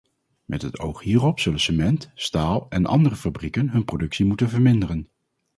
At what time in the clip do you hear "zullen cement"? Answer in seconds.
1.39-2.11